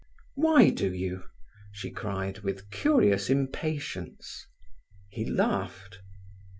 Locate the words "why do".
0.33-0.91